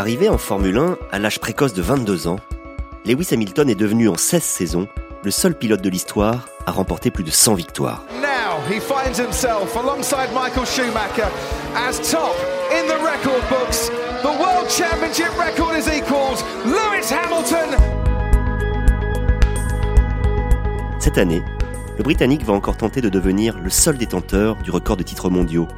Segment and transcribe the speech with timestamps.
[0.00, 2.38] Arrivé en Formule 1 à l'âge précoce de 22 ans,
[3.04, 4.88] Lewis Hamilton est devenu en 16 saisons
[5.22, 8.02] le seul pilote de l'histoire à remporter plus de 100 victoires.
[8.14, 11.28] Now he finds himself alongside Michael Schumacher
[11.76, 12.34] as top
[12.72, 13.90] in the record books.
[14.22, 15.86] The World Championship record is.
[16.64, 17.76] Lewis Hamilton.
[20.98, 21.42] Cette année,
[21.98, 25.68] le Britannique va encore tenter de devenir le seul détenteur du record de titres mondiaux,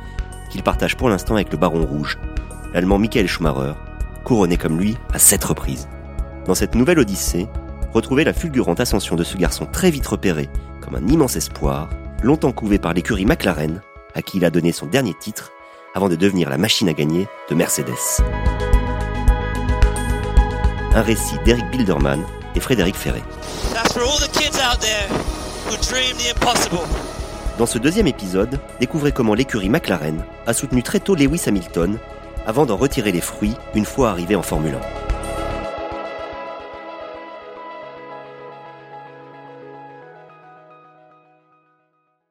[0.49, 2.21] qu'il partage pour l'instant avec le Baron Rouge,
[2.73, 3.73] l'Allemand Michael Schumacher,
[4.23, 5.89] couronné comme lui à sept reprises.
[6.47, 7.49] Dans cette nouvelle odyssée,
[7.93, 10.49] retrouvez la fulgurante ascension de ce garçon très vite repéré
[10.81, 11.91] comme un immense espoir,
[12.23, 13.81] longtemps couvé par l'écurie McLaren,
[14.15, 15.53] à qui il a donné son dernier titre,
[15.95, 18.23] avant de devenir la machine à gagner de Mercedes.
[20.95, 22.23] Un récit d'Eric Bilderman
[22.55, 23.23] et Frédéric Ferré.
[27.59, 31.99] Dans ce deuxième épisode, découvrez comment l'écurie McLaren a soutenu très tôt Lewis Hamilton
[32.47, 34.81] avant d'en retirer les fruits une fois arrivé en Formule 1.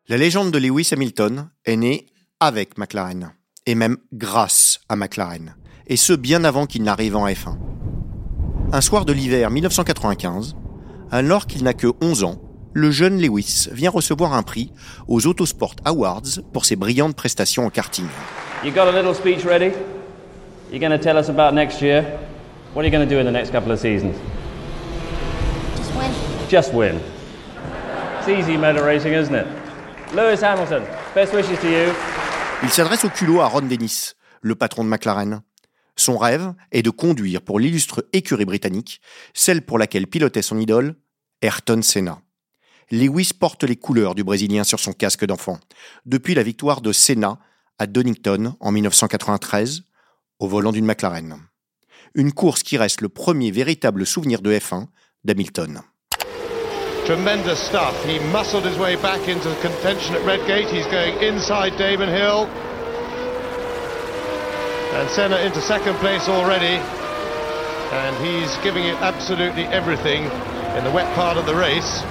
[0.10, 2.08] La légende de Lewis Hamilton est née
[2.42, 3.34] avec McLaren,
[3.66, 5.56] et même grâce à McLaren,
[5.88, 7.58] et ce bien avant qu'il n'arrive en F1.
[8.74, 10.56] Un soir de l'hiver 1995,
[11.12, 12.42] alors qu'il n'a que 11 ans,
[12.74, 14.72] le jeune Lewis vient recevoir un prix
[15.08, 18.08] aux Autosport Awards pour ses brillantes prestations en karting.
[18.64, 19.72] You got a little speech ready?
[20.72, 22.02] You're going to tell us about next year?
[22.74, 24.16] What are you going to do in the next couple of seasons?
[25.76, 26.12] Just win.
[26.48, 27.02] Just win.
[28.20, 29.46] It's easy motor racing, isn't it?
[30.14, 31.94] Lewis Hamilton, best wishes to you.
[32.64, 35.42] Il s'adresse au culot à Ron Dennis, le patron de McLaren.
[35.98, 39.02] Son rêve est de conduire pour l'illustre écurie britannique,
[39.34, 40.96] celle pour laquelle pilotait son idole,
[41.42, 42.22] Ayrton Senna.
[42.92, 45.60] Lewis porte les couleurs du Brésilien sur son casque d'enfant,
[46.06, 47.40] depuis la victoire de Senna
[47.78, 49.84] à Donington en 1993,
[50.42, 51.38] au volant d'une McLaren.
[52.16, 54.88] Une course qui reste le premier véritable souvenir de F1
[55.24, 55.82] d'Hamilton.
[57.06, 57.96] Tremendous stuff.
[58.06, 60.68] He muscled his way back into the contention at Redgate.
[60.70, 62.48] He's going inside Damon Hill.
[64.94, 66.80] And Senna into second place already.
[67.94, 70.24] And he's giving it absolutely everything
[70.78, 72.04] in the wet part of the race.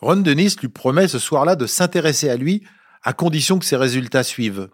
[0.00, 2.62] Ron Dennis lui promet ce soir-là de s'intéresser à lui
[3.02, 4.68] à condition que ses résultats suivent.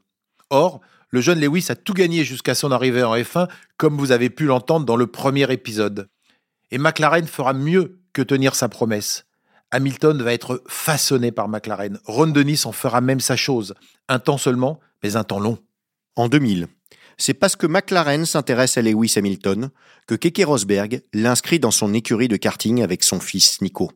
[0.50, 4.30] Or, le jeune Lewis a tout gagné jusqu'à son arrivée en F1, comme vous avez
[4.30, 6.08] pu l'entendre dans le premier épisode.
[6.70, 9.24] Et McLaren fera mieux que tenir sa promesse.
[9.70, 11.98] Hamilton va être façonné par McLaren.
[12.04, 13.74] Ron Dennis en fera même sa chose.
[14.08, 15.58] Un temps seulement, mais un temps long.
[16.16, 16.68] En 2000,
[17.16, 19.70] c'est parce que McLaren s'intéresse à Lewis Hamilton
[20.06, 23.92] que Keke Rosberg l'inscrit dans son écurie de karting avec son fils Nico.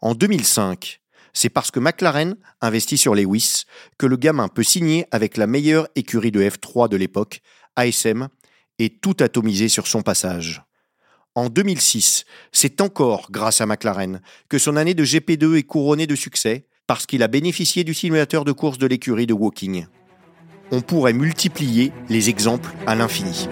[0.00, 1.00] En 2005,
[1.38, 3.62] c'est parce que McLaren investit sur Lewis
[3.96, 7.42] que le gamin peut signer avec la meilleure écurie de F3 de l'époque,
[7.76, 8.26] ASM,
[8.80, 10.64] et tout atomiser sur son passage.
[11.36, 16.16] En 2006, c'est encore grâce à McLaren que son année de GP2 est couronnée de
[16.16, 19.86] succès parce qu'il a bénéficié du simulateur de course de l'écurie de Woking.
[20.72, 23.48] On pourrait multiplier les exemples à l'infini.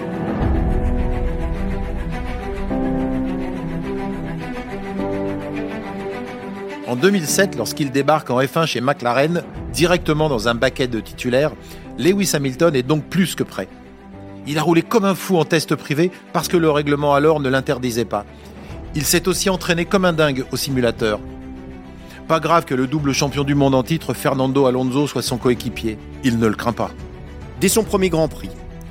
[6.86, 9.42] En 2007, lorsqu'il débarque en F1 chez McLaren,
[9.72, 11.50] directement dans un baquet de titulaires,
[11.98, 13.66] Lewis Hamilton est donc plus que prêt.
[14.46, 17.48] Il a roulé comme un fou en test privé parce que le règlement alors ne
[17.48, 18.24] l'interdisait pas.
[18.94, 21.18] Il s'est aussi entraîné comme un dingue au simulateur.
[22.28, 25.98] Pas grave que le double champion du monde en titre Fernando Alonso soit son coéquipier.
[26.22, 26.92] Il ne le craint pas.
[27.60, 28.50] Dès son premier Grand Prix,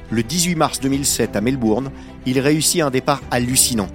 [0.10, 1.92] le 18 mars 2007 à Melbourne,
[2.26, 3.88] il réussit un départ hallucinant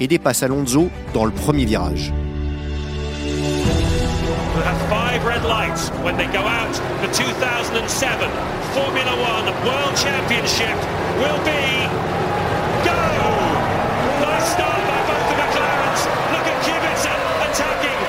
[0.00, 2.14] et dépasse Alonso dans le premier virage.
[4.54, 6.72] Will have five red lights when they go out.
[7.00, 7.72] The 2007
[8.76, 10.76] Formula One World Championship
[11.16, 11.64] will be
[12.84, 13.00] go!
[14.20, 16.02] Nice start by both the McLarens.
[16.36, 17.14] Look at Kubica
[17.48, 18.00] attacking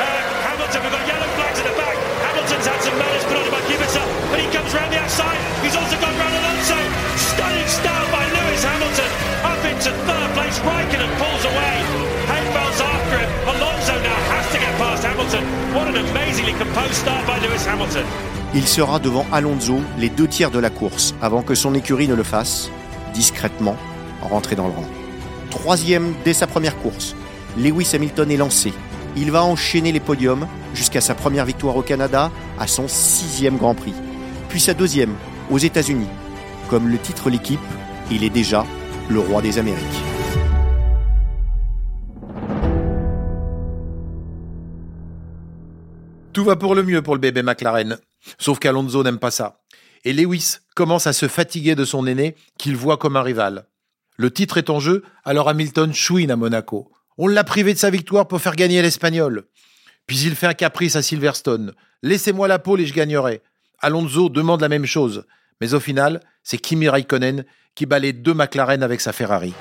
[0.00, 0.08] uh,
[0.48, 0.80] Hamilton.
[0.88, 1.96] We've got yellow flags at the back.
[2.24, 4.02] Hamilton's had some manners put on by Kubica,
[4.32, 5.40] but he comes round the outside.
[5.60, 6.39] He's also got round
[18.54, 22.14] Il sera devant Alonso les deux tiers de la course avant que son écurie ne
[22.14, 22.70] le fasse,
[23.14, 23.76] discrètement,
[24.22, 24.84] rentrer dans le rang.
[25.50, 27.14] Troisième dès sa première course,
[27.56, 28.72] Lewis Hamilton est lancé.
[29.16, 33.74] Il va enchaîner les podiums jusqu'à sa première victoire au Canada, à son sixième Grand
[33.74, 33.94] Prix,
[34.48, 35.14] puis sa deuxième
[35.50, 36.08] aux États-Unis.
[36.68, 37.60] Comme le titre l'équipe,
[38.10, 38.64] il est déjà
[39.08, 39.99] le roi des Amériques.
[46.32, 47.98] Tout va pour le mieux pour le bébé McLaren.
[48.38, 49.60] Sauf qu'Alonso n'aime pas ça.
[50.04, 53.66] Et Lewis commence à se fatiguer de son aîné qu'il voit comme un rival.
[54.16, 56.92] Le titre est en jeu, alors Hamilton chouine à Monaco.
[57.18, 59.44] On l'a privé de sa victoire pour faire gagner l'Espagnol.
[60.06, 61.72] Puis il fait un caprice à Silverstone.
[62.02, 63.42] Laissez-moi la pole et je gagnerai.
[63.80, 65.24] Alonso demande la même chose.
[65.60, 67.44] Mais au final, c'est Kimi Raikkonen
[67.74, 69.52] qui balaye deux McLaren avec sa Ferrari.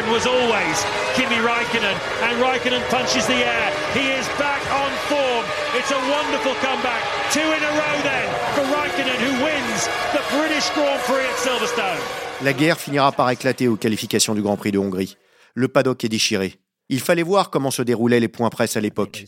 [0.00, 3.72] Baron, was always Kimi Raikkonen, and Raikkonen punches the air.
[3.94, 5.44] He is back on form.
[5.76, 7.02] It's a wonderful comeback.
[7.32, 12.00] Two in a row then for Raikkonen, who wins the British Grand Prix at Silverstone.
[12.42, 15.16] La guerre finira par éclater aux qualifications du Grand Prix de Hongrie.
[15.54, 16.54] Le paddock est déchiré.
[16.88, 19.24] Il fallait voir comment se déroulaient les points presse à l'époque.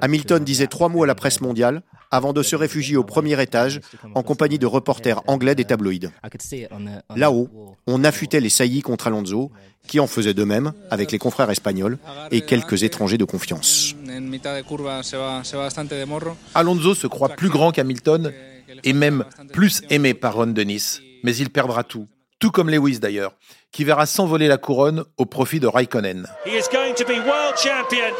[0.00, 3.80] Hamilton disait trois mots à la presse mondiale avant de se réfugier au premier étage
[4.14, 6.10] en compagnie de reporters anglais des tabloïds.
[7.16, 9.50] Là-haut, on affûtait les saillies contre Alonso,
[9.86, 11.98] qui en faisait de même avec les confrères espagnols
[12.30, 13.94] et quelques étrangers de confiance.
[16.54, 18.32] Alonso se croit plus grand qu'Hamilton
[18.84, 22.06] et même plus aimé par Ron Dennis, mais il perdra tout,
[22.38, 23.34] tout comme Lewis d'ailleurs,
[23.72, 26.26] qui verra s'envoler la couronne au profit de Raikkonen.
[26.46, 28.14] He is going to be world champion.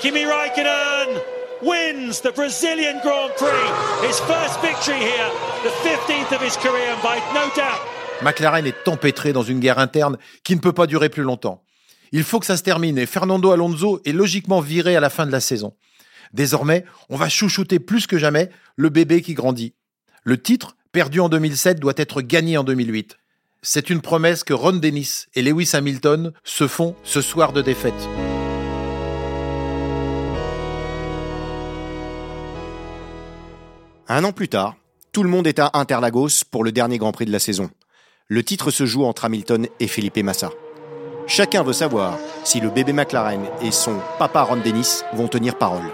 [0.00, 1.20] Kimi Raikkonen
[1.62, 4.06] wins the Brazilian Grand Prix.
[4.06, 5.30] His first victory here,
[5.62, 7.80] the 15th of his career, by no doubt
[8.22, 11.64] McLaren est empêtré dans une guerre interne qui ne peut pas durer plus longtemps.
[12.12, 15.26] Il faut que ça se termine et Fernando Alonso est logiquement viré à la fin
[15.26, 15.74] de la saison.
[16.32, 19.74] Désormais, on va chouchouter plus que jamais le bébé qui grandit.
[20.24, 23.16] Le titre, perdu en 2007, doit être gagné en 2008.
[23.62, 28.08] C'est une promesse que Ron Dennis et Lewis Hamilton se font ce soir de défaite.
[34.12, 34.74] Un an plus tard,
[35.12, 37.70] tout le monde est à Interlagos pour le dernier Grand Prix de la saison.
[38.26, 40.50] Le titre se joue entre Hamilton et Felipe Massa.
[41.28, 45.88] Chacun veut savoir si le bébé McLaren et son papa Ron Dennis vont tenir parole.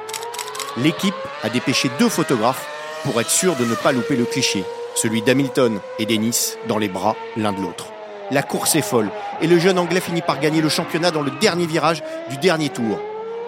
[0.79, 2.67] L'équipe a dépêché deux photographes
[3.05, 4.65] pour être sûr de ne pas louper le cliché,
[4.95, 7.93] celui d'Hamilton et Dennis dans les bras l'un de l'autre.
[8.31, 9.11] La course est folle
[9.43, 12.71] et le jeune Anglais finit par gagner le championnat dans le dernier virage du dernier
[12.71, 12.99] tour,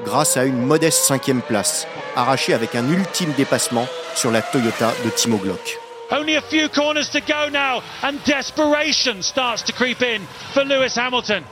[0.04, 1.86] grâce à une modeste cinquième place,
[2.16, 3.86] arrachée avec un ultime dépassement
[4.18, 5.78] sur la Toyota de Timo Glock.
[6.10, 10.96] Only a few corners to go now, and desperation starts to creep in for Lewis
[10.96, 11.44] Hamilton.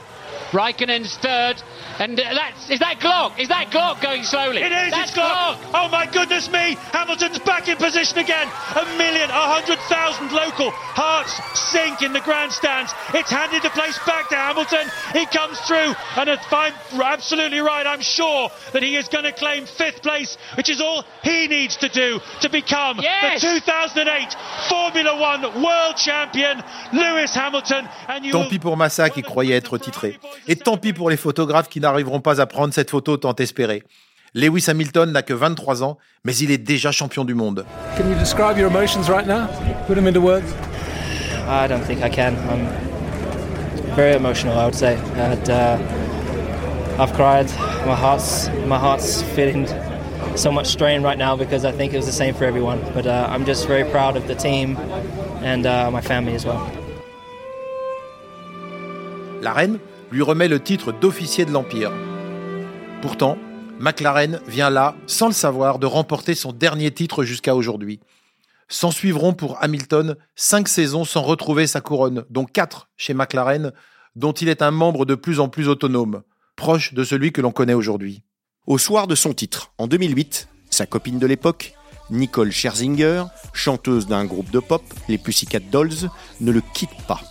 [0.51, 1.61] Raikkonen's third,
[1.99, 3.37] and uh, that's is that Glock?
[3.39, 4.61] Is that Glock going slowly?
[4.61, 5.57] It is, That's it's Glock.
[5.73, 6.77] Oh my goodness me!
[6.93, 8.47] Hamilton's back in position again.
[8.75, 11.33] A million, a hundred thousand local hearts
[11.71, 12.93] sink in the grandstands.
[13.13, 14.87] It's handed the place back to Hamilton.
[15.13, 19.31] He comes through, and if I'm absolutely right, I'm sure that he is going to
[19.33, 23.41] claim fifth place, which is all he needs to do to become Yes.
[23.41, 24.35] the 2008
[24.69, 27.87] Formula One World Champion, Lewis Hamilton.
[28.07, 30.19] And you Tant pis pour Massa qui croyait être titré.
[30.47, 33.83] Et tant pis pour les photographes qui n'arriveront pas à prendre cette photo tant espérée.
[34.33, 37.65] Lewis Hamilton n'a que 23 ans, mais il est déjà champion du monde.
[37.97, 39.47] Can you describe your emotions right now?
[39.87, 40.53] Put them into words.
[41.47, 42.35] I don't think I can.
[42.49, 42.67] I'm
[43.95, 44.97] very emotional, I would say.
[45.15, 45.77] And, uh,
[46.99, 47.45] I've cried.
[47.85, 49.67] My heart's my heart's feeling
[50.35, 52.79] so much strain right now because I think it was the same for everyone.
[52.95, 54.77] But uh, I'm just very proud of the team
[55.43, 56.59] and uh, my family as well.
[59.41, 59.79] La reine
[60.11, 61.91] lui remet le titre d'officier de l'Empire.
[63.01, 63.37] Pourtant,
[63.79, 67.99] McLaren vient là, sans le savoir, de remporter son dernier titre jusqu'à aujourd'hui.
[68.69, 73.71] S'en suivront pour Hamilton cinq saisons sans retrouver sa couronne, dont quatre chez McLaren,
[74.15, 76.23] dont il est un membre de plus en plus autonome,
[76.55, 78.23] proche de celui que l'on connaît aujourd'hui.
[78.65, 81.73] Au soir de son titre, en 2008, sa copine de l'époque,
[82.09, 83.23] Nicole Scherzinger,
[83.53, 86.09] chanteuse d'un groupe de pop, les Pussycat Dolls,
[86.41, 87.21] ne le quitte pas.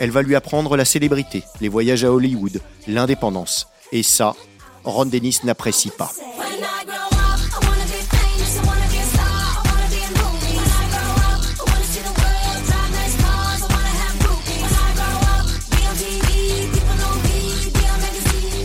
[0.00, 3.68] Elle va lui apprendre la célébrité, les voyages à Hollywood, l'indépendance.
[3.92, 4.34] Et ça,
[4.82, 6.10] Ron Dennis n'apprécie pas.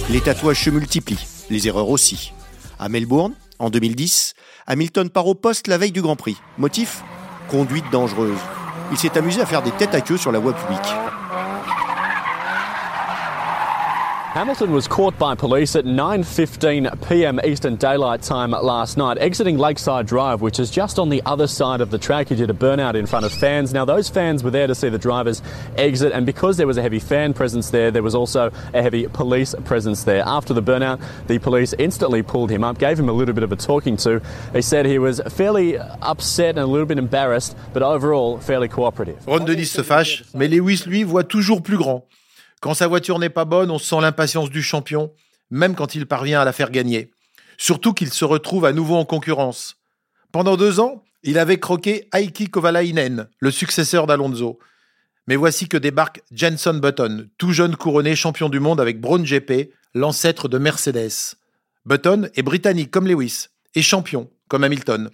[0.10, 2.32] Les tatouages se multiplient, les erreurs aussi.
[2.80, 4.36] À Melbourne, en 2010,
[4.68, 6.38] Hamilton part au poste la veille du Grand Prix.
[6.58, 7.04] Motif?
[7.50, 8.40] Conduite dangereuse.
[8.92, 11.05] Il s'est amusé à faire des têtes à queue sur la voie publique.
[14.36, 17.40] Hamilton was caught by police at 9:15 p.m.
[17.46, 21.80] Eastern Daylight Time last night, exiting Lakeside Drive, which is just on the other side
[21.80, 22.28] of the track.
[22.28, 23.74] He did a burnout in front of fans.
[23.74, 25.42] Now those fans were there to see the drivers
[25.78, 29.08] exit, and because there was a heavy fan presence there, there was also a heavy
[29.08, 30.22] police presence there.
[30.26, 33.54] After the burnout, the police instantly pulled him up, gave him a little bit of
[33.54, 34.22] a talking to.
[34.52, 39.26] They said he was fairly upset and a little bit embarrassed, but overall fairly cooperative.
[39.26, 42.04] Ron Dennis se fâche, mais Lewis, lui, voit toujours plus grand.
[42.62, 45.14] Quand sa voiture n'est pas bonne, on sent l'impatience du champion,
[45.50, 47.12] même quand il parvient à la faire gagner.
[47.58, 49.78] Surtout qu'il se retrouve à nouveau en concurrence.
[50.32, 54.60] Pendant deux ans, il avait croqué Heikki Kovalainen, le successeur d'Alonso.
[55.28, 59.72] Mais voici que débarque Jenson Button, tout jeune couronné champion du monde avec Brown GP,
[59.94, 61.36] l'ancêtre de Mercedes.
[61.86, 65.10] Button est britannique comme Lewis et champion comme Hamilton.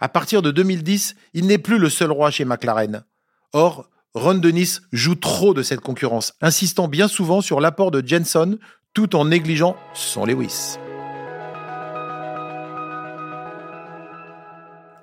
[0.00, 3.04] À partir de 2010, il n'est plus le seul roi chez McLaren.
[3.52, 8.58] Or, Ron Dennis joue trop de cette concurrence, insistant bien souvent sur l'apport de Jenson
[8.92, 10.76] tout en négligeant son Lewis.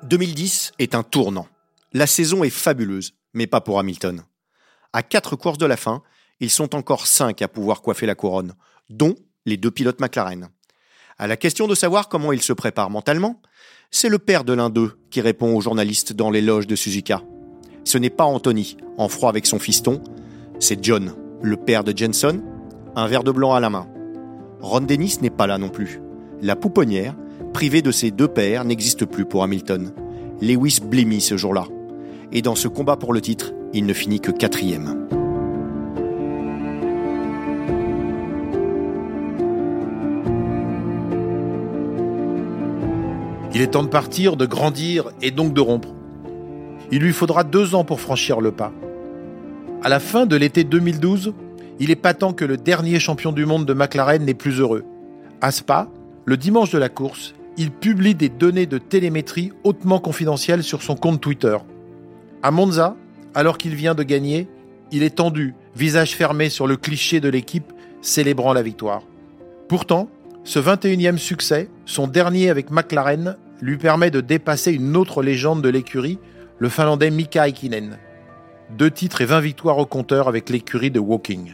[0.04, 1.48] 2010 est un tournant.
[1.92, 4.22] La saison est fabuleuse, mais pas pour Hamilton.
[4.94, 6.04] À quatre courses de la fin,
[6.39, 8.54] ils sont encore cinq à pouvoir coiffer la couronne,
[8.92, 9.16] dont
[9.48, 10.50] les deux pilotes McLaren.
[11.18, 13.42] À la question de savoir comment il se prépare mentalement,
[13.89, 17.24] c'est le père de l'un d'eux qui répond aux journalistes dans les loges de Suzuka.
[17.83, 20.01] Ce n'est pas Anthony, en froid avec son fiston,
[20.59, 22.41] c'est John, le père de Jenson,
[22.95, 23.88] un verre de blanc à la main.
[24.62, 26.01] Ron Dennis n'est pas là non plus.
[26.41, 27.15] La pouponnière,
[27.53, 29.91] privée de ses deux pères, n'existe plus pour Hamilton.
[30.41, 31.65] Lewis blêmit ce jour-là.
[32.31, 35.07] Et dans ce combat pour le titre, il ne finit que quatrième.
[43.53, 45.89] Il est temps de partir, de grandir et donc de rompre.
[46.91, 48.72] Il lui faudra deux ans pour franchir le pas.
[49.84, 51.34] À la fin de l'été 2012,
[51.79, 54.84] il est patent que le dernier champion du monde de McLaren n'est plus heureux.
[55.39, 55.88] À Spa,
[56.25, 60.96] le dimanche de la course, il publie des données de télémétrie hautement confidentielles sur son
[60.96, 61.58] compte Twitter.
[62.41, 62.96] À Monza,
[63.36, 64.48] alors qu'il vient de gagner,
[64.91, 69.03] il est tendu, visage fermé sur le cliché de l'équipe, célébrant la victoire.
[69.67, 70.10] Pourtant,
[70.43, 75.69] ce 21e succès, son dernier avec McLaren, lui permet de dépasser une autre légende de
[75.69, 76.17] l'écurie,
[76.60, 77.98] le Finlandais Mika Häkkinen.
[78.78, 81.54] Deux titres et 20 victoires au compteur avec l'écurie de Woking.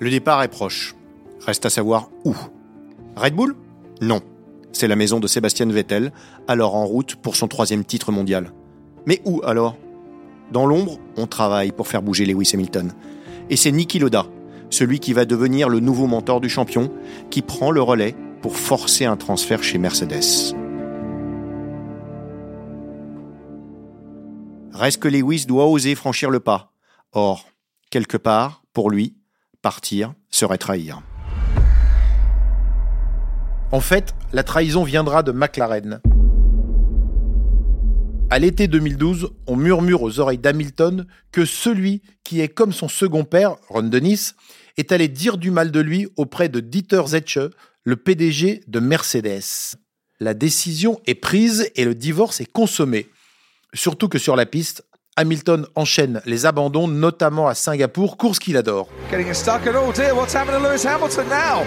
[0.00, 0.96] Le départ est proche.
[1.46, 2.34] Reste à savoir où.
[3.16, 3.54] Red Bull?
[4.00, 4.20] Non.
[4.72, 6.12] C'est la maison de Sébastien Vettel,
[6.48, 8.52] alors en route pour son troisième titre mondial.
[9.06, 9.76] Mais où alors?
[10.50, 12.92] Dans l'ombre, on travaille pour faire bouger Lewis Hamilton.
[13.48, 14.26] Et c'est Niki Loda,
[14.70, 16.90] celui qui va devenir le nouveau mentor du champion,
[17.30, 20.56] qui prend le relais pour forcer un transfert chez Mercedes.
[24.82, 26.72] Reste que Lewis doit oser franchir le pas.
[27.12, 27.48] Or,
[27.90, 29.14] quelque part, pour lui,
[29.62, 31.02] partir serait trahir.
[33.70, 36.00] En fait, la trahison viendra de McLaren.
[38.28, 43.22] À l'été 2012, on murmure aux oreilles d'Hamilton que celui qui est comme son second
[43.22, 44.32] père, Ron Dennis,
[44.78, 47.38] est allé dire du mal de lui auprès de Dieter Zetsche,
[47.84, 49.76] le PDG de Mercedes.
[50.18, 53.06] La décision est prise et le divorce est consommé.
[53.74, 54.84] Surtout que sur la piste,
[55.16, 58.88] Hamilton enchaîne les abandons, notamment à Singapour, course qu'il adore.
[59.10, 61.64] Getting us stuck and oh dear, what's happened to Lewis Hamilton now?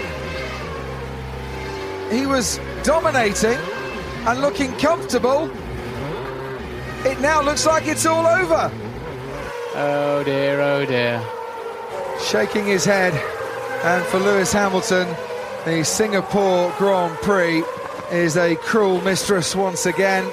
[2.10, 3.58] He was dominating
[4.26, 5.50] and looking comfortable.
[7.04, 8.70] It now looks like it's all over.
[9.74, 11.20] Oh dear, oh dear.
[12.30, 13.12] Shaking his head.
[13.84, 15.08] And for Lewis Hamilton,
[15.64, 17.62] the Singapore Grand Prix
[18.12, 20.24] is a cruel mistress once again.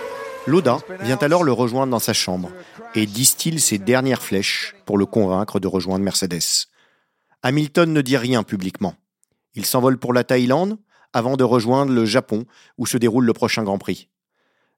[0.46, 2.52] Loda vient alors le rejoindre dans sa chambre
[2.96, 6.68] et distille ses dernières flèches pour le convaincre de rejoindre Mercedes.
[7.44, 8.96] Hamilton ne dit rien publiquement.
[9.56, 10.78] Il s'envole pour la Thaïlande
[11.14, 12.46] avant de rejoindre le Japon
[12.78, 14.10] où se déroule le prochain Grand Prix.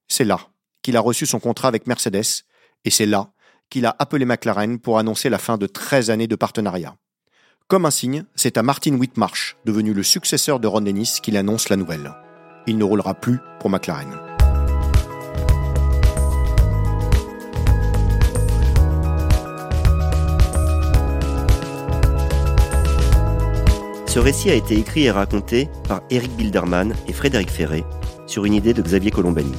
[0.08, 0.40] C'est là
[0.84, 2.44] qu'il a reçu son contrat avec Mercedes
[2.84, 3.32] et c'est là
[3.70, 6.96] qu'il a appelé McLaren pour annoncer la fin de 13 années de partenariat.
[7.68, 11.70] Comme un signe, c'est à Martin Whitmarsh, devenu le successeur de Ron Dennis, qu'il annonce
[11.70, 12.14] la nouvelle.
[12.68, 14.25] Il ne roulera plus pour McLaren.
[24.16, 27.84] Ce récit a été écrit et raconté par Eric Bilderman et Frédéric Ferré
[28.28, 29.52] sur une idée de Xavier Colombani.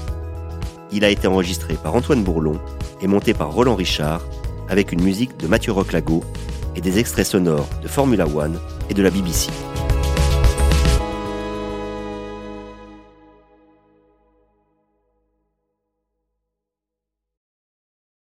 [0.90, 2.58] Il a été enregistré par Antoine Bourlon
[3.02, 4.22] et monté par Roland Richard
[4.70, 6.24] avec une musique de Mathieu Roclago
[6.74, 8.58] et des extraits sonores de Formula One
[8.88, 9.50] et de la BBC.